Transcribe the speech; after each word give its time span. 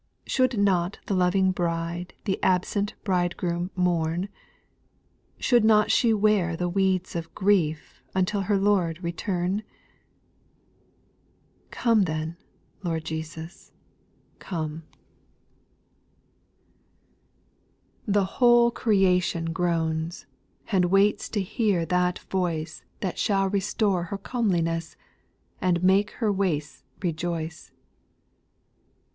Should 0.25 0.57
not 0.57 0.97
the 1.05 1.13
loving 1.13 1.51
Bride 1.51 2.15
The 2.25 2.41
absent 2.41 2.95
Bridegroom 3.03 3.69
mourn? 3.75 4.29
Should 5.37 5.61
she 5.91 6.07
not 6.11 6.19
wear 6.19 6.57
the 6.57 6.67
weeds 6.67 7.15
of 7.15 7.35
grief 7.35 8.01
Until 8.15 8.41
her 8.41 8.57
Lord 8.57 8.97
return? 9.03 9.61
Come 11.69 12.03
t\\cn, 12.05 12.35
Ta>t(V 12.35 12.35
^\i««l^^ 12.83 12.95
c^wssaX 12.95 13.27
46 13.29 13.29
SPIRITUAL 14.39 14.57
SONGS, 14.57 14.81
5. 18.07 18.11
The 18.13 18.25
whole 18.25 18.71
creation 18.71 19.53
groans, 19.53 20.25
And 20.71 20.85
waits 20.85 21.29
to 21.29 21.43
hear 21.43 21.85
that 21.85 22.17
voice 22.17 22.83
That 23.01 23.19
shall 23.19 23.51
restore 23.51 24.05
her 24.05 24.17
comeliness, 24.17 24.95
And 25.61 25.83
make 25.83 26.09
her 26.13 26.31
wastes 26.33 26.83
rejoice. 27.03 27.71